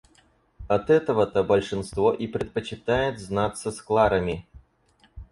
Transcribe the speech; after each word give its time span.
От 0.67 0.89
этого-то 0.89 1.43
большинство 1.43 2.11
и 2.11 2.25
предпочитает 2.25 3.19
знаться 3.19 3.71
с 3.71 3.83
Кларами. 3.83 4.47